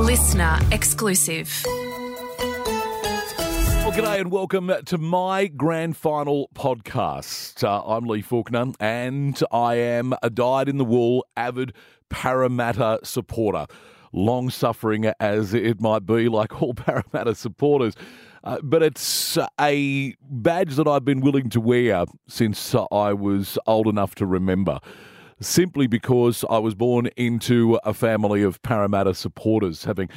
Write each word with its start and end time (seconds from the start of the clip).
Listener 0.00 0.60
exclusive. 0.70 1.62
Well, 2.46 3.92
g'day 3.92 4.20
and 4.20 4.30
welcome 4.30 4.72
to 4.86 4.96
my 4.96 5.48
grand 5.48 5.96
final 5.96 6.48
podcast. 6.54 7.64
Uh, 7.64 7.82
I'm 7.84 8.06
Lee 8.06 8.22
Faulkner 8.22 8.72
and 8.78 9.42
I 9.50 9.74
am 9.74 10.14
a 10.22 10.30
dyed 10.30 10.68
in 10.68 10.78
the 10.78 10.84
wool 10.84 11.26
avid 11.36 11.74
Parramatta 12.10 13.00
supporter. 13.02 13.66
Long 14.12 14.50
suffering 14.50 15.06
as 15.18 15.52
it 15.52 15.80
might 15.80 16.06
be, 16.06 16.28
like 16.28 16.62
all 16.62 16.74
Parramatta 16.74 17.34
supporters. 17.34 17.94
Uh, 18.44 18.58
but 18.62 18.84
it's 18.84 19.36
a 19.60 20.14
badge 20.30 20.76
that 20.76 20.86
I've 20.86 21.04
been 21.04 21.20
willing 21.20 21.50
to 21.50 21.60
wear 21.60 22.04
since 22.28 22.74
I 22.92 23.12
was 23.12 23.58
old 23.66 23.88
enough 23.88 24.14
to 24.16 24.26
remember 24.26 24.78
simply 25.40 25.86
because 25.86 26.44
I 26.48 26.58
was 26.58 26.74
born 26.74 27.08
into 27.16 27.78
a 27.84 27.94
family 27.94 28.42
of 28.42 28.60
Parramatta 28.62 29.14
supporters, 29.14 29.84
having 29.84 30.08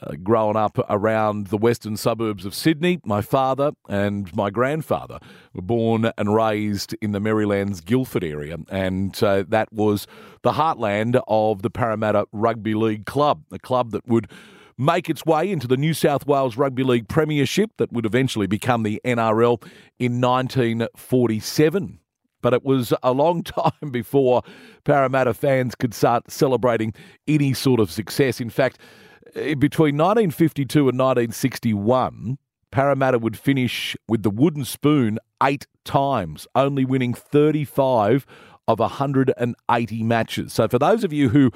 uh, 0.00 0.12
grown 0.22 0.56
up 0.56 0.78
around 0.88 1.48
the 1.48 1.58
western 1.58 1.96
suburbs 1.96 2.46
of 2.46 2.54
Sydney. 2.54 2.98
My 3.04 3.20
father 3.20 3.72
and 3.88 4.34
my 4.34 4.50
grandfather 4.50 5.18
were 5.52 5.62
born 5.62 6.10
and 6.16 6.34
raised 6.34 6.94
in 7.02 7.12
the 7.12 7.20
Merrylands 7.20 7.80
Guildford 7.80 8.24
area, 8.24 8.56
and 8.70 9.22
uh, 9.22 9.44
that 9.48 9.72
was 9.72 10.06
the 10.42 10.52
heartland 10.52 11.20
of 11.28 11.62
the 11.62 11.70
Parramatta 11.70 12.26
Rugby 12.32 12.74
League 12.74 13.06
Club, 13.06 13.42
a 13.52 13.58
club 13.58 13.90
that 13.90 14.06
would 14.08 14.30
make 14.78 15.10
its 15.10 15.26
way 15.26 15.50
into 15.50 15.68
the 15.68 15.76
New 15.76 15.92
South 15.92 16.26
Wales 16.26 16.56
Rugby 16.56 16.82
League 16.82 17.08
Premiership 17.08 17.72
that 17.76 17.92
would 17.92 18.06
eventually 18.06 18.46
become 18.46 18.82
the 18.82 19.00
NRL 19.04 19.62
in 19.98 20.20
1947 20.20 21.98
but 22.42 22.52
it 22.52 22.64
was 22.64 22.92
a 23.02 23.12
long 23.12 23.42
time 23.42 23.90
before 23.90 24.42
Parramatta 24.84 25.34
fans 25.34 25.74
could 25.74 25.94
start 25.94 26.30
celebrating 26.30 26.92
any 27.26 27.54
sort 27.54 27.80
of 27.80 27.90
success. 27.90 28.40
In 28.40 28.50
fact, 28.50 28.78
eh, 29.34 29.54
between 29.54 29.96
1952 29.96 30.80
and 30.88 30.98
1961, 30.98 32.38
Parramatta 32.70 33.18
would 33.18 33.38
finish 33.38 33.96
with 34.08 34.22
the 34.22 34.30
wooden 34.30 34.64
spoon 34.64 35.18
eight 35.42 35.66
times, 35.84 36.46
only 36.54 36.84
winning 36.84 37.14
35 37.14 38.26
of 38.68 38.78
180 38.78 40.02
matches. 40.02 40.52
So 40.52 40.68
for 40.68 40.78
those 40.78 41.04
of 41.04 41.12
you 41.12 41.28
who 41.28 41.50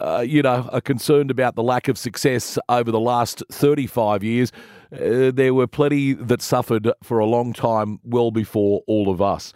uh, 0.00 0.20
you 0.20 0.42
know, 0.42 0.68
are 0.72 0.80
concerned 0.80 1.30
about 1.30 1.56
the 1.56 1.62
lack 1.62 1.88
of 1.88 1.98
success 1.98 2.58
over 2.68 2.90
the 2.90 3.00
last 3.00 3.42
35 3.50 4.24
years, 4.24 4.52
uh, 4.92 5.30
there 5.30 5.52
were 5.52 5.66
plenty 5.66 6.14
that 6.14 6.40
suffered 6.42 6.90
for 7.02 7.18
a 7.18 7.26
long 7.26 7.52
time, 7.52 7.98
well 8.02 8.30
before 8.30 8.82
all 8.86 9.10
of 9.10 9.20
us. 9.20 9.52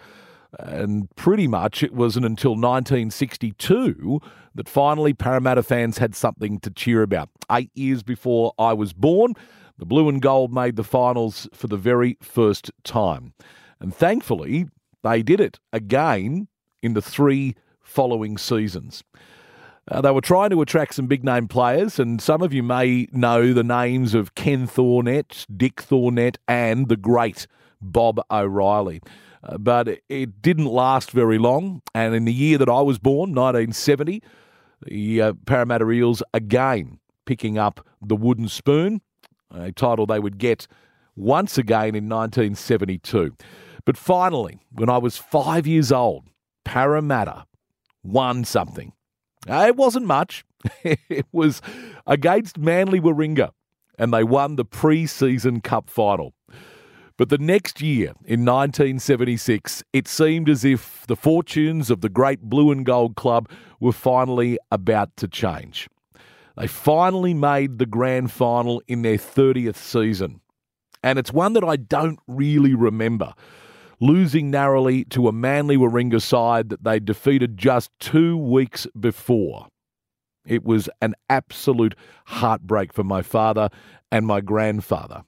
And 0.59 1.15
pretty 1.17 1.49
much 1.49 1.83
it 1.83 1.93
wasn't 1.93 2.27
until 2.27 2.53
1962 2.53 4.21
that 4.55 4.69
finally 4.69 5.13
Parramatta 5.13 5.63
fans 5.63 5.99
had 5.99 6.15
something 6.15 6.61
to 6.61 6.71
cheer 6.71 7.03
about. 7.03 7.29
Eight 7.51 7.71
years 7.75 8.03
before 8.03 8.53
I 8.59 8.73
was 8.73 8.93
born, 8.93 9.35
the 9.79 9.87
Blue 9.87 10.09
and 10.09 10.23
Gold 10.23 10.53
made 10.53 10.77
the 10.77 10.85
finals 10.85 11.49
for 11.53 11.67
the 11.67 11.77
very 11.77 12.17
first 12.23 12.71
time. 12.85 13.35
And 13.81 13.95
thankfully, 13.95 14.67
they 15.03 15.23
did 15.23 15.41
it 15.41 15.59
again 15.73 16.49
in 16.83 16.95
the 16.95 17.03
three 17.03 17.55
following 17.81 18.39
seasons. 18.39 19.03
Uh, 19.87 20.01
they 20.01 20.11
were 20.11 20.21
trying 20.21 20.51
to 20.51 20.63
attract 20.63 20.95
some 20.95 21.07
big 21.07 21.25
name 21.25 21.47
players, 21.47 21.99
and 21.99 22.21
some 22.23 22.41
of 22.41 22.55
you 22.55 22.63
may 22.63 23.07
know 23.13 23.53
the 23.53 23.65
names 23.65 24.15
of 24.15 24.35
Ken 24.35 24.67
Thornett, 24.67 25.45
Dick 25.55 25.83
Thornett, 25.83 26.39
and 26.49 26.89
the 26.89 26.97
great 26.97 27.47
Bob 27.83 28.21
O'Reilly. 28.31 29.03
But 29.59 30.01
it 30.09 30.43
didn't 30.43 30.67
last 30.67 31.11
very 31.11 31.39
long. 31.39 31.83
And 31.95 32.15
in 32.15 32.25
the 32.25 32.33
year 32.33 32.59
that 32.59 32.69
I 32.69 32.81
was 32.81 32.99
born, 32.99 33.35
1970, 33.35 34.23
the 34.87 35.23
uh, 35.23 35.33
Parramatta 35.47 35.91
Eels 35.91 36.23
again 36.33 36.99
picking 37.27 37.59
up 37.59 37.87
the 38.03 38.17
wooden 38.17 38.49
spoon, 38.49 39.01
a 39.51 39.73
title 39.73 40.07
they 40.07 40.19
would 40.19 40.39
get 40.39 40.67
once 41.17 41.59
again 41.59 41.95
in 41.95 42.09
1972. 42.09 43.37
But 43.85 43.97
finally, 43.97 44.59
when 44.73 44.89
I 44.89 44.99
was 44.99 45.17
five 45.17 45.67
years 45.67 45.93
old, 45.93 46.25
Parramatta 46.65 47.45
won 48.03 48.45
something. 48.45 48.93
It 49.47 49.77
wasn't 49.77 50.07
much. 50.07 50.45
it 50.85 51.27
was 51.33 51.61
against 52.07 52.57
Manly 52.57 53.01
Warringah, 53.01 53.51
and 53.99 54.13
they 54.13 54.25
won 54.25 54.57
the 54.57 54.65
pre 54.65 55.07
season 55.07 55.61
cup 55.61 55.91
final. 55.91 56.35
But 57.17 57.29
the 57.29 57.39
next 57.39 57.81
year, 57.81 58.09
in 58.25 58.45
1976, 58.45 59.85
it 59.93 60.09
seemed 60.09 60.49
as 60.49 60.65
if 60.65 61.07
the 61.07 61.15
fortunes 61.15 61.89
of 61.89 62.01
the 62.01 62.09
great 62.09 62.43
Blue 62.43 62.73
and 62.73 62.85
Gold 62.85 63.15
Club 63.15 63.49
were 63.79 63.93
finally 63.93 64.59
about 64.73 65.17
to 65.19 65.29
change. 65.29 65.89
They 66.57 66.67
finally 66.67 67.33
made 67.33 67.79
the 67.79 67.87
grand 67.87 68.33
final 68.33 68.83
in 68.89 69.03
their 69.03 69.17
30th 69.17 69.77
season. 69.77 70.41
And 71.05 71.19
it's 71.19 71.33
one 71.33 71.53
that 71.53 71.63
I 71.63 71.77
don't 71.77 72.19
really 72.27 72.75
remember. 72.75 73.35
Losing 74.01 74.51
narrowly 74.51 75.05
to 75.07 75.29
a 75.29 75.33
Manly 75.33 75.77
Warringah 75.77 76.23
side 76.23 76.69
that 76.71 76.83
they 76.83 76.99
defeated 76.99 77.57
just 77.57 77.91
two 78.01 78.37
weeks 78.37 78.89
before. 78.99 79.69
It 80.45 80.65
was 80.65 80.89
an 81.01 81.15
absolute 81.31 81.95
heartbreak 82.27 82.93
for 82.93 83.05
my 83.05 83.23
father 83.23 83.69
and 84.11 84.27
my 84.27 84.41
grandfather. 84.41 85.23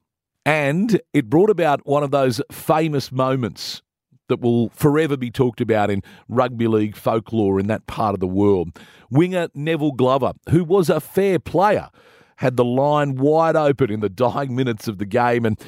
And 0.46 1.00
it 1.12 1.28
brought 1.28 1.50
about 1.50 1.84
one 1.88 2.04
of 2.04 2.12
those 2.12 2.40
famous 2.52 3.10
moments 3.10 3.82
that 4.28 4.40
will 4.40 4.68
forever 4.68 5.16
be 5.16 5.28
talked 5.28 5.60
about 5.60 5.90
in 5.90 6.04
rugby 6.28 6.68
league 6.68 6.94
folklore 6.94 7.58
in 7.58 7.66
that 7.66 7.88
part 7.88 8.14
of 8.14 8.20
the 8.20 8.28
world. 8.28 8.78
Winger 9.10 9.48
Neville 9.54 9.90
Glover, 9.90 10.34
who 10.50 10.62
was 10.62 10.88
a 10.88 11.00
fair 11.00 11.40
player, 11.40 11.90
had 12.36 12.56
the 12.56 12.64
line 12.64 13.16
wide 13.16 13.56
open 13.56 13.90
in 13.90 13.98
the 13.98 14.08
dying 14.08 14.54
minutes 14.54 14.86
of 14.86 14.98
the 14.98 15.04
game. 15.04 15.44
And, 15.44 15.60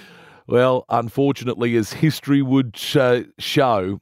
well, 0.47 0.85
unfortunately, 0.89 1.75
as 1.75 1.95
history 1.95 2.41
would 2.41 2.81
uh, 2.95 3.23
show, 3.37 4.01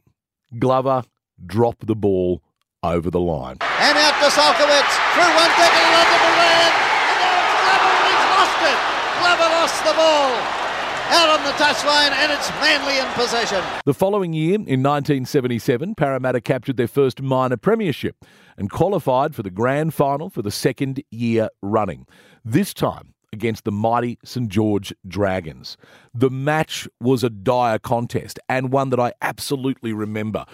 Glover 0.59 1.05
dropped 1.47 1.87
the 1.87 1.97
ball 1.97 2.43
over 2.83 3.11
the 3.11 3.21
line. 3.21 3.57
And 3.63 3.97
out 3.97 4.13
to 4.21 4.29
Sulkowicz, 4.29 4.95
through 5.15 5.33
one 5.41 5.53
decade, 5.57 5.95
onto 5.97 6.17
Moran, 6.21 6.73
and 7.09 7.17
now 7.17 7.41
it's 7.41 7.57
Glover, 7.65 7.93
and 7.97 8.05
he's 8.13 8.29
lost 8.37 8.61
it. 8.61 8.79
Glover 9.21 9.49
lost 9.57 9.85
the 9.85 9.95
ball 9.95 10.66
out 11.09 11.39
on 11.39 11.45
the 11.45 11.53
touchline, 11.53 12.11
and 12.11 12.33
it's 12.33 12.51
Manly 12.61 12.99
in 12.99 13.07
possession. 13.15 13.63
The 13.85 13.95
following 13.95 14.33
year, 14.33 14.55
in 14.55 14.83
1977, 14.83 15.95
Parramatta 15.95 16.41
captured 16.41 16.77
their 16.77 16.89
first 16.89 17.23
minor 17.23 17.57
premiership 17.57 18.25
and 18.57 18.71
qualified 18.71 19.35
for 19.35 19.43
the 19.43 19.51
grand 19.51 19.95
final 19.95 20.31
for 20.31 20.43
the 20.43 20.51
second 20.51 21.03
year 21.11 21.49
running. 21.63 22.07
This 22.45 22.73
time, 22.73 23.15
against 23.33 23.65
the 23.65 23.73
mighty 23.73 24.19
St 24.25 24.49
George 24.49 24.95
Dragons. 25.07 25.77
The 26.15 26.31
match 26.31 26.89
was 27.01 27.23
a 27.23 27.29
dire 27.29 27.79
contest 27.79 28.39
and 28.49 28.73
one 28.73 28.89
that 28.91 29.01
I 29.01 29.13
absolutely 29.21 29.93
remember 29.93 30.47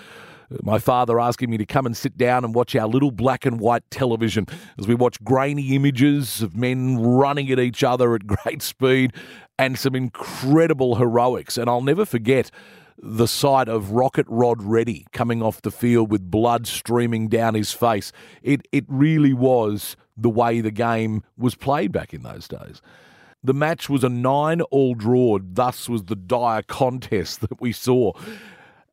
my 0.62 0.78
father 0.78 1.20
asking 1.20 1.50
me 1.50 1.56
to 1.58 1.66
come 1.66 1.86
and 1.86 1.96
sit 1.96 2.16
down 2.16 2.44
and 2.44 2.54
watch 2.54 2.74
our 2.76 2.86
little 2.86 3.10
black 3.10 3.46
and 3.46 3.60
white 3.60 3.82
television 3.90 4.46
as 4.78 4.86
we 4.86 4.94
watch 4.94 5.22
grainy 5.24 5.74
images 5.74 6.42
of 6.42 6.56
men 6.56 6.98
running 6.98 7.50
at 7.50 7.58
each 7.58 7.82
other 7.84 8.14
at 8.14 8.26
great 8.44 8.62
speed 8.62 9.12
and 9.58 9.78
some 9.78 9.94
incredible 9.94 10.96
heroics. 10.96 11.56
And 11.56 11.68
I'll 11.68 11.82
never 11.82 12.04
forget 12.04 12.50
the 12.98 13.26
sight 13.26 13.68
of 13.68 13.91
Rocket 13.91 14.26
Rod 14.28 14.62
Reddy 14.62 15.06
coming 15.12 15.42
off 15.42 15.62
the 15.62 15.70
field 15.70 16.10
with 16.10 16.30
blood 16.30 16.66
streaming 16.66 17.28
down 17.28 17.54
his 17.54 17.72
face. 17.72 18.12
It, 18.42 18.66
it 18.70 18.84
really 18.88 19.32
was 19.32 19.96
the 20.16 20.30
way 20.30 20.60
the 20.60 20.70
game 20.70 21.22
was 21.36 21.54
played 21.54 21.92
back 21.92 22.14
in 22.14 22.22
those 22.22 22.46
days. 22.46 22.80
The 23.42 23.54
match 23.54 23.88
was 23.88 24.04
a 24.04 24.08
nine 24.08 24.60
all 24.62 24.94
draw, 24.94 25.38
thus 25.42 25.88
was 25.88 26.04
the 26.04 26.14
dire 26.14 26.62
contest 26.62 27.41
that 27.48 27.60
we 27.60 27.72
saw. 27.72 28.12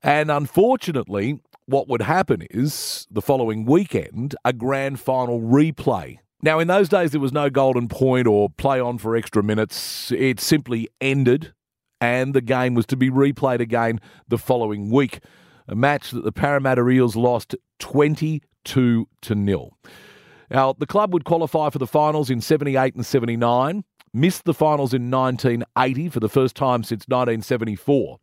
And 0.01 0.31
unfortunately, 0.31 1.41
what 1.69 1.87
would 1.87 2.01
happen 2.01 2.47
is 2.49 3.07
the 3.11 3.21
following 3.21 3.65
weekend, 3.65 4.35
a 4.43 4.51
grand 4.51 4.99
final 4.99 5.39
replay. 5.39 6.17
Now, 6.41 6.59
in 6.59 6.67
those 6.67 6.89
days, 6.89 7.11
there 7.11 7.19
was 7.19 7.33
no 7.33 7.49
golden 7.49 7.87
point 7.87 8.25
or 8.25 8.49
play 8.49 8.79
on 8.79 8.97
for 8.97 9.15
extra 9.15 9.43
minutes. 9.43 10.11
It 10.11 10.39
simply 10.39 10.87
ended, 10.99 11.53
and 12.01 12.33
the 12.33 12.41
game 12.41 12.73
was 12.73 12.85
to 12.87 12.97
be 12.97 13.09
replayed 13.09 13.59
again 13.59 13.99
the 14.27 14.37
following 14.37 14.89
week. 14.89 15.19
A 15.67 15.75
match 15.75 16.11
that 16.11 16.23
the 16.23 16.31
Parramatta 16.31 16.87
Eels 16.89 17.15
lost 17.15 17.55
22 17.79 19.07
to 19.21 19.35
nil. 19.35 19.77
Now, 20.49 20.73
the 20.73 20.87
club 20.87 21.13
would 21.13 21.25
qualify 21.25 21.69
for 21.69 21.77
the 21.77 21.85
finals 21.85 22.31
in 22.31 22.41
78 22.41 22.95
and 22.95 23.05
79, 23.05 23.83
missed 24.13 24.45
the 24.45 24.53
finals 24.53 24.93
in 24.93 25.11
1980 25.11 26.09
for 26.09 26.19
the 26.19 26.29
first 26.29 26.55
time 26.55 26.83
since 26.83 27.05
1974. 27.07 28.17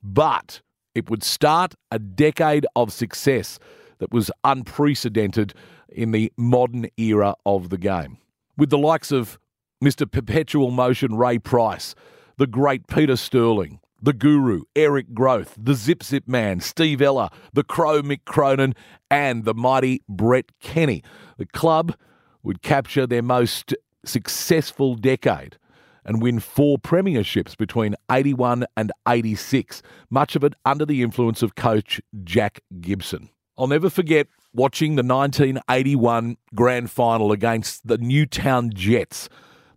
But 0.00 0.60
it 0.98 1.08
would 1.08 1.22
start 1.22 1.74
a 1.90 1.98
decade 1.98 2.66
of 2.76 2.92
success 2.92 3.58
that 3.98 4.12
was 4.12 4.30
unprecedented 4.44 5.54
in 5.88 6.10
the 6.10 6.32
modern 6.36 6.88
era 6.96 7.34
of 7.46 7.70
the 7.70 7.78
game. 7.78 8.18
With 8.56 8.70
the 8.70 8.78
likes 8.78 9.12
of 9.12 9.38
Mr. 9.82 10.10
Perpetual 10.10 10.70
Motion 10.70 11.16
Ray 11.16 11.38
Price, 11.38 11.94
the 12.36 12.46
great 12.46 12.86
Peter 12.88 13.16
Sterling, 13.16 13.80
the 14.02 14.12
Guru, 14.12 14.62
Eric 14.76 15.14
Grothe, 15.14 15.50
the 15.56 15.74
Zip 15.74 16.02
Zip 16.02 16.26
Man, 16.26 16.60
Steve 16.60 17.00
Ella, 17.00 17.30
the 17.52 17.64
Crow 17.64 18.02
Mick 18.02 18.24
Cronin, 18.24 18.74
and 19.10 19.44
the 19.44 19.54
mighty 19.54 20.02
Brett 20.08 20.46
Kenny. 20.60 21.02
The 21.36 21.46
club 21.46 21.94
would 22.42 22.62
capture 22.62 23.06
their 23.06 23.22
most 23.22 23.74
successful 24.04 24.94
decade 24.94 25.58
and 26.04 26.22
win 26.22 26.40
four 26.40 26.78
premierships 26.78 27.56
between 27.56 27.94
81 28.10 28.66
and 28.76 28.92
86, 29.06 29.82
much 30.10 30.36
of 30.36 30.44
it 30.44 30.54
under 30.64 30.86
the 30.86 31.02
influence 31.02 31.42
of 31.42 31.54
coach 31.54 32.00
Jack 32.24 32.60
Gibson. 32.80 33.30
I'll 33.56 33.66
never 33.66 33.90
forget 33.90 34.28
watching 34.54 34.96
the 34.96 35.02
1981 35.02 36.36
grand 36.54 36.90
final 36.90 37.32
against 37.32 37.86
the 37.86 37.98
Newtown 37.98 38.70
Jets. 38.72 39.28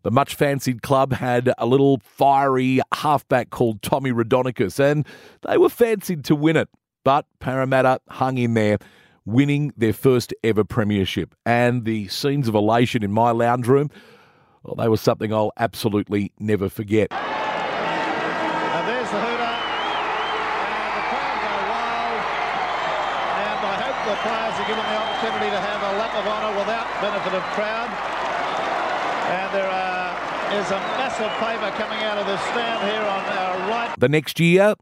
The 0.04 0.12
much 0.12 0.36
fancied 0.36 0.82
club 0.82 1.14
had 1.14 1.54
a 1.58 1.66
little 1.66 2.00
fiery 2.04 2.82
halfback 2.94 3.52
called 3.52 3.82
Tommy 3.82 4.12
Raudonikis, 4.12 4.80
and 4.80 5.06
they 5.48 5.58
were 5.58 5.70
fancied 5.70 6.24
to 6.26 6.36
win 6.36 6.58
it. 6.58 6.70
But 7.04 7.26
Parramatta 7.40 8.00
hung 8.10 8.38
in 8.38 8.54
there, 8.54 8.78
winning 9.26 9.74
their 9.78 9.94
first 9.94 10.34
ever 10.44 10.64
premiership. 10.64 11.36
And 11.46 11.86
the 11.86 12.08
scenes 12.08 12.48
of 12.48 12.56
elation 12.56 13.04
in 13.04 13.12
my 13.12 13.32
lounge 13.32 13.68
room, 13.68 13.90
well, 14.64 14.76
they 14.76 14.88
were 14.88 14.98
something 14.98 15.34
I'll 15.34 15.52
absolutely 15.58 16.32
never 16.40 16.70
forget. 16.70 17.12
And 17.12 18.88
there's 18.88 19.10
the 19.10 19.18
hooter. 19.18 19.56
And 19.58 20.92
the 20.98 21.06
crowd 21.10 21.38
go 21.42 21.54
wild. 21.66 22.22
And 23.42 23.60
I 23.66 23.76
hope 23.82 23.98
the 24.06 24.18
players 24.22 24.56
are 24.62 24.68
given 24.70 24.86
the 24.86 24.98
opportunity 25.02 25.50
to 25.50 25.62
have 25.62 25.82
a 25.82 25.94
lap 25.98 26.14
of 26.14 26.26
honour 26.30 26.54
without 26.62 26.86
benefit 27.02 27.34
of 27.34 27.44
crowd. 27.58 27.90
And 29.34 29.50
there 29.56 29.70
are, 29.70 30.14
is 30.62 30.70
a 30.70 30.80
massive 31.02 31.32
favour 31.42 31.72
coming 31.82 32.04
out 32.04 32.18
of 32.18 32.28
the 32.28 32.38
stand 32.52 32.84
here 32.86 33.02
on 33.02 33.24
our 33.38 33.70
right. 33.70 33.96
The 33.98 34.10
next 34.10 34.40
year, 34.40 34.76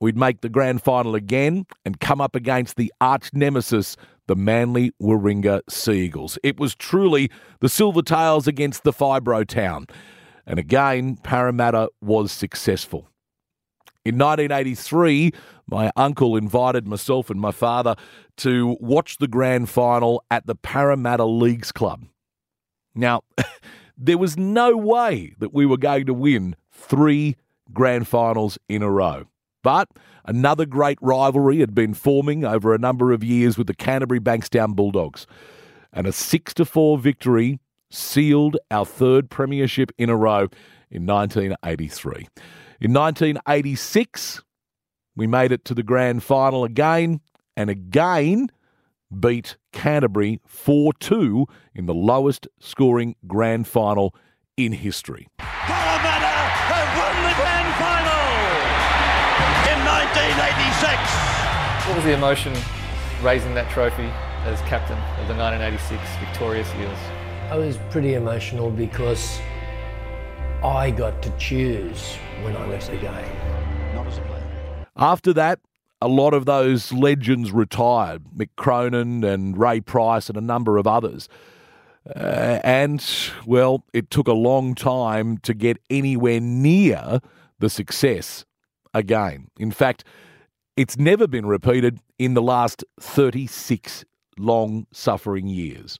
we'd 0.00 0.16
make 0.16 0.40
the 0.40 0.48
grand 0.48 0.82
final 0.82 1.14
again 1.14 1.66
and 1.84 2.00
come 2.00 2.20
up 2.20 2.34
against 2.34 2.76
the 2.76 2.92
arch 3.00 3.30
nemesis, 3.34 3.96
the 4.26 4.36
Manly 4.36 4.92
Warringah 5.00 5.62
Sea 5.68 6.04
Eagles. 6.04 6.38
It 6.42 6.58
was 6.58 6.74
truly 6.74 7.30
the 7.60 7.68
Silver 7.68 8.02
Tails 8.02 8.46
against 8.46 8.84
the 8.84 8.92
Fibro 8.92 9.46
Town. 9.46 9.86
And 10.46 10.58
again, 10.58 11.16
Parramatta 11.16 11.88
was 12.00 12.32
successful. 12.32 13.08
In 14.04 14.18
1983, 14.18 15.32
my 15.66 15.90
uncle 15.96 16.36
invited 16.36 16.86
myself 16.86 17.28
and 17.28 17.40
my 17.40 17.50
father 17.50 17.96
to 18.36 18.76
watch 18.80 19.18
the 19.18 19.26
grand 19.26 19.68
final 19.68 20.22
at 20.30 20.46
the 20.46 20.54
Parramatta 20.54 21.24
Leagues 21.24 21.72
Club. 21.72 22.04
Now, 22.94 23.22
there 23.98 24.18
was 24.18 24.36
no 24.36 24.76
way 24.76 25.34
that 25.38 25.52
we 25.52 25.66
were 25.66 25.76
going 25.76 26.06
to 26.06 26.14
win 26.14 26.54
three 26.70 27.34
grand 27.72 28.06
finals 28.06 28.58
in 28.68 28.82
a 28.82 28.90
row. 28.90 29.26
But 29.66 29.88
another 30.24 30.64
great 30.64 30.96
rivalry 31.00 31.58
had 31.58 31.74
been 31.74 31.92
forming 31.92 32.44
over 32.44 32.72
a 32.72 32.78
number 32.78 33.10
of 33.10 33.24
years 33.24 33.58
with 33.58 33.66
the 33.66 33.74
Canterbury 33.74 34.20
Bankstown 34.20 34.76
Bulldogs. 34.76 35.26
And 35.92 36.06
a 36.06 36.12
6 36.12 36.54
to 36.54 36.64
4 36.64 36.98
victory 36.98 37.58
sealed 37.90 38.56
our 38.70 38.86
third 38.86 39.28
premiership 39.28 39.90
in 39.98 40.08
a 40.08 40.14
row 40.14 40.46
in 40.88 41.04
1983. 41.04 42.28
In 42.80 42.92
1986, 42.92 44.40
we 45.16 45.26
made 45.26 45.50
it 45.50 45.64
to 45.64 45.74
the 45.74 45.82
grand 45.82 46.22
final 46.22 46.62
again 46.62 47.20
and 47.56 47.68
again 47.68 48.52
beat 49.18 49.56
Canterbury 49.72 50.40
4 50.46 50.92
2 50.92 51.44
in 51.74 51.86
the 51.86 51.94
lowest 51.94 52.46
scoring 52.60 53.16
grand 53.26 53.66
final 53.66 54.14
in 54.56 54.70
history. 54.70 55.26
1986. 60.16 61.86
What 61.86 61.96
was 61.96 62.04
the 62.04 62.14
emotion 62.14 62.54
raising 63.22 63.54
that 63.54 63.70
trophy 63.70 64.10
as 64.44 64.60
captain 64.62 64.96
of 65.20 65.28
the 65.28 65.34
1986 65.34 66.00
victorious 66.18 66.68
Eels? 66.80 66.98
I 67.50 67.56
was 67.56 67.76
pretty 67.90 68.14
emotional 68.14 68.70
because 68.70 69.38
I 70.64 70.90
got 70.90 71.22
to 71.22 71.30
choose 71.36 72.16
when 72.42 72.56
I 72.56 72.66
left 72.66 72.90
the 72.90 72.96
game. 72.96 73.94
Not 73.94 74.06
as 74.06 74.16
a 74.16 74.22
player. 74.22 74.86
After 74.96 75.34
that, 75.34 75.60
a 76.00 76.08
lot 76.08 76.32
of 76.32 76.46
those 76.46 76.92
legends 76.92 77.52
retired 77.52 78.24
Mick 78.34 78.48
Cronin 78.56 79.22
and 79.22 79.58
Ray 79.58 79.80
Price 79.82 80.30
and 80.30 80.38
a 80.38 80.40
number 80.40 80.78
of 80.78 80.86
others. 80.86 81.28
Uh, 82.14 82.60
and, 82.64 83.04
well, 83.44 83.84
it 83.92 84.10
took 84.10 84.28
a 84.28 84.32
long 84.32 84.74
time 84.74 85.36
to 85.38 85.52
get 85.52 85.76
anywhere 85.90 86.40
near 86.40 87.20
the 87.58 87.68
success 87.68 88.45
again. 88.96 89.48
In 89.58 89.70
fact, 89.70 90.04
it's 90.76 90.98
never 90.98 91.26
been 91.26 91.46
repeated 91.46 92.00
in 92.18 92.34
the 92.34 92.42
last 92.42 92.84
36 93.00 94.04
long 94.38 94.86
suffering 94.92 95.46
years. 95.46 95.98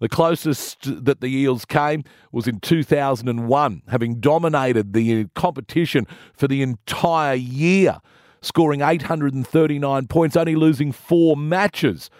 The 0.00 0.08
closest 0.08 1.04
that 1.04 1.20
the 1.20 1.26
Eels 1.26 1.64
came 1.64 2.04
was 2.30 2.46
in 2.46 2.60
2001, 2.60 3.82
having 3.88 4.20
dominated 4.20 4.92
the 4.92 5.22
uh, 5.22 5.24
competition 5.34 6.06
for 6.32 6.46
the 6.46 6.62
entire 6.62 7.34
year, 7.34 7.98
scoring 8.40 8.80
839 8.80 10.06
points, 10.06 10.36
only 10.36 10.54
losing 10.54 10.92
four 10.92 11.36
matches. 11.36 12.10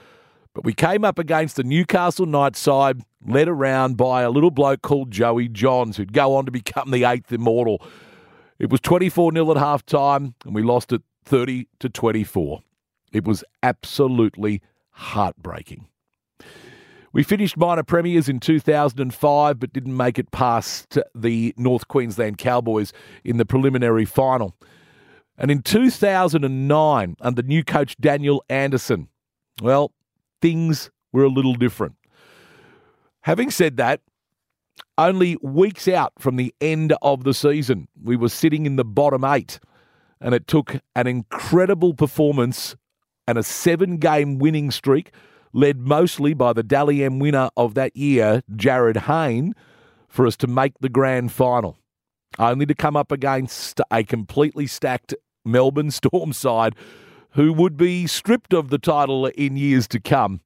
But 0.54 0.64
we 0.64 0.72
came 0.72 1.04
up 1.04 1.20
against 1.20 1.54
the 1.54 1.62
Newcastle 1.62 2.26
Knights 2.26 2.58
side, 2.58 3.00
led 3.24 3.48
around 3.48 3.96
by 3.96 4.22
a 4.22 4.30
little 4.30 4.50
bloke 4.50 4.82
called 4.82 5.12
Joey 5.12 5.48
Johns, 5.48 5.96
who'd 5.96 6.12
go 6.12 6.34
on 6.34 6.46
to 6.46 6.50
become 6.50 6.90
the 6.90 7.04
eighth 7.04 7.32
immortal. 7.32 7.80
It 8.58 8.70
was 8.70 8.80
24 8.80 9.32
0 9.32 9.50
at 9.52 9.56
half 9.56 9.86
time, 9.86 10.34
and 10.44 10.54
we 10.54 10.62
lost 10.62 10.92
it 10.92 11.02
30 11.24 11.68
to 11.80 11.88
24. 11.88 12.62
It 13.12 13.24
was 13.24 13.44
absolutely 13.62 14.62
heartbreaking. 14.90 15.86
We 17.12 17.22
finished 17.22 17.56
minor 17.56 17.82
premiers 17.82 18.28
in 18.28 18.40
2005, 18.40 19.58
but 19.58 19.72
didn't 19.72 19.96
make 19.96 20.18
it 20.18 20.30
past 20.30 20.98
the 21.14 21.54
North 21.56 21.88
Queensland 21.88 22.38
Cowboys 22.38 22.92
in 23.24 23.38
the 23.38 23.46
preliminary 23.46 24.04
final. 24.04 24.54
And 25.36 25.50
in 25.50 25.62
2009, 25.62 27.16
under 27.20 27.42
new 27.42 27.64
coach 27.64 27.96
Daniel 27.98 28.44
Anderson, 28.48 29.08
well, 29.62 29.92
things 30.42 30.90
were 31.12 31.24
a 31.24 31.28
little 31.28 31.54
different. 31.54 31.94
Having 33.22 33.52
said 33.52 33.76
that, 33.78 34.00
only 34.98 35.36
weeks 35.40 35.88
out 35.88 36.12
from 36.18 36.36
the 36.36 36.52
end 36.60 36.92
of 37.00 37.24
the 37.24 37.32
season, 37.32 37.88
we 38.02 38.16
were 38.16 38.28
sitting 38.28 38.66
in 38.66 38.76
the 38.76 38.84
bottom 38.84 39.24
eight, 39.24 39.60
and 40.20 40.34
it 40.34 40.46
took 40.46 40.80
an 40.96 41.06
incredible 41.06 41.94
performance 41.94 42.76
and 43.26 43.38
a 43.38 43.42
seven 43.42 43.98
game 43.98 44.38
winning 44.38 44.70
streak 44.70 45.12
led 45.52 45.78
mostly 45.78 46.34
by 46.34 46.52
the 46.52 46.62
Dally 46.62 47.02
M 47.02 47.18
winner 47.18 47.48
of 47.56 47.74
that 47.74 47.96
year, 47.96 48.42
Jarryd 48.52 48.96
Hayne, 49.02 49.54
for 50.08 50.26
us 50.26 50.36
to 50.38 50.46
make 50.46 50.72
the 50.80 50.88
grand 50.88 51.32
final, 51.32 51.78
only 52.38 52.66
to 52.66 52.74
come 52.74 52.96
up 52.96 53.12
against 53.12 53.80
a 53.90 54.02
completely 54.02 54.66
stacked 54.66 55.14
Melbourne 55.44 55.90
Storm 55.92 56.32
side 56.32 56.74
who 57.32 57.52
would 57.52 57.76
be 57.76 58.06
stripped 58.06 58.52
of 58.52 58.70
the 58.70 58.78
title 58.78 59.26
in 59.26 59.56
years 59.56 59.86
to 59.86 60.00
come, 60.00 60.40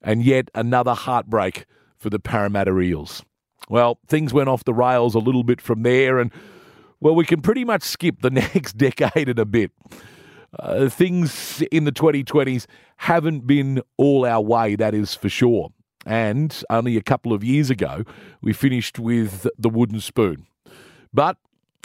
and 0.00 0.22
yet 0.22 0.48
another 0.54 0.94
heartbreak 0.94 1.66
for 1.98 2.08
the 2.08 2.20
Parramatta 2.20 2.78
Eels. 2.78 3.22
Well, 3.68 3.98
things 4.06 4.32
went 4.32 4.48
off 4.48 4.64
the 4.64 4.74
rails 4.74 5.14
a 5.14 5.18
little 5.18 5.44
bit 5.44 5.60
from 5.60 5.82
there, 5.82 6.18
and 6.18 6.32
well, 7.00 7.14
we 7.14 7.24
can 7.24 7.40
pretty 7.40 7.64
much 7.64 7.82
skip 7.82 8.20
the 8.20 8.30
next 8.30 8.76
decade 8.76 9.28
and 9.28 9.38
a 9.38 9.44
bit. 9.44 9.72
Uh, 10.58 10.88
things 10.88 11.62
in 11.70 11.84
the 11.84 11.92
2020s 11.92 12.66
haven't 12.96 13.46
been 13.46 13.80
all 13.96 14.26
our 14.26 14.40
way, 14.40 14.74
that 14.74 14.94
is 14.94 15.14
for 15.14 15.28
sure. 15.28 15.70
And 16.04 16.62
only 16.70 16.96
a 16.96 17.02
couple 17.02 17.32
of 17.32 17.44
years 17.44 17.70
ago, 17.70 18.04
we 18.40 18.52
finished 18.52 18.98
with 18.98 19.46
the 19.58 19.68
wooden 19.68 20.00
spoon. 20.00 20.46
But 21.12 21.36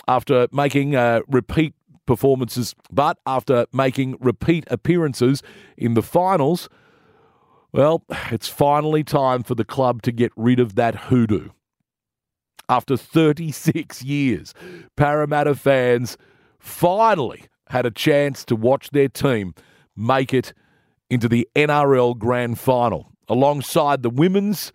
after 0.08 0.48
making 0.52 0.96
uh, 0.96 1.22
repeat 1.28 1.76
performances, 2.06 2.76
but 2.92 3.20
after 3.26 3.66
making 3.74 4.18
repeat 4.20 4.66
appearances 4.70 5.44
in 5.78 5.94
the 5.94 6.02
finals, 6.02 6.70
well, 7.72 8.04
it's 8.32 8.48
finally 8.48 9.04
time 9.04 9.44
for 9.44 9.56
the 9.56 9.66
club 9.66 10.02
to 10.04 10.12
get 10.12 10.32
rid 10.36 10.60
of 10.60 10.76
that 10.76 10.96
hoodoo. 10.96 11.50
After 12.68 12.98
36 12.98 14.04
years, 14.04 14.54
Parramatta 14.96 15.56
fans 15.56 16.18
finally 16.60 17.46
had 17.70 17.86
a 17.86 17.92
chance 17.92 18.44
to 18.46 18.56
watch 18.56 18.90
their 18.92 19.08
team 19.08 19.54
make 19.96 20.34
it 20.34 20.54
into 21.10 21.28
the 21.30 21.48
NRL 21.56 22.18
Grand 22.18 22.60
Final. 22.60 23.12
Alongside 23.28 24.04
the 24.04 24.10
women's, 24.10 24.72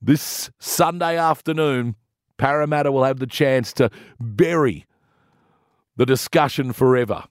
this 0.00 0.50
Sunday 0.58 1.16
afternoon, 1.16 1.96
Parramatta 2.36 2.92
will 2.92 3.04
have 3.04 3.20
the 3.20 3.26
chance 3.26 3.72
to 3.74 3.90
bury 4.20 4.86
the 5.96 6.06
discussion 6.06 6.72
forever 6.72 7.24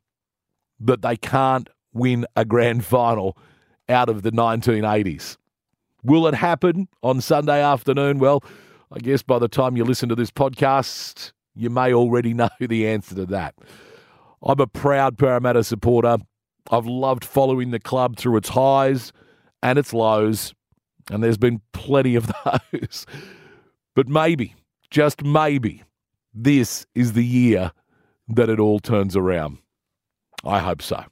that 0.80 1.02
they 1.02 1.16
can't 1.16 1.70
win 1.94 2.26
a 2.36 2.46
grand 2.46 2.84
final 2.86 3.38
out 3.90 4.10
of 4.10 4.24
the 4.24 4.32
1980s. 4.32 5.38
Will 6.04 6.28
it 6.28 6.34
happen 6.34 6.88
on 7.02 7.22
Sunday 7.22 7.62
afternoon? 7.62 8.20
Well, 8.20 8.44
I 8.96 9.00
guess 9.00 9.24
by 9.24 9.40
the 9.40 9.48
time 9.48 9.76
you 9.76 9.84
listen 9.84 10.08
to 10.10 10.16
this 10.16 10.30
podcast, 10.30 11.32
you 11.56 11.72
may 11.72 11.94
already 11.94 12.34
know 12.36 12.50
the 12.60 12.88
answer 12.88 13.16
to 13.16 13.26
that. 13.28 13.56
I'm 14.44 14.60
a 14.60 14.68
proud 14.68 15.18
Parramatta 15.18 15.64
supporter. 15.64 16.18
I've 16.70 16.86
loved 16.86 17.26
following 17.26 17.72
the 17.72 17.80
club 17.80 18.18
through 18.18 18.38
its 18.38 18.50
highs 18.50 19.12
and 19.64 19.80
its 19.80 19.94
lows, 19.94 20.54
and 21.10 21.24
there's 21.24 21.38
been 21.40 21.62
plenty 21.74 22.16
of 22.16 22.32
those. 22.72 23.08
But 23.96 24.08
maybe, 24.08 24.56
just 24.92 25.24
maybe, 25.24 25.84
this 26.32 26.86
is 26.94 27.14
the 27.14 27.26
year 27.26 27.72
that 28.28 28.50
it 28.50 28.60
all 28.60 28.80
turns 28.80 29.16
around. 29.16 29.58
I 30.44 30.60
hope 30.60 30.82
so. 30.82 31.04